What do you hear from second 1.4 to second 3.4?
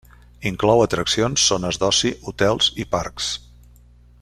zones d'oci, hotels i parcs.